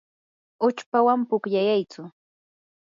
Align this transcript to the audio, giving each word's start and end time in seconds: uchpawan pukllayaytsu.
uchpawan 0.67 1.21
pukllayaytsu. 1.29 2.01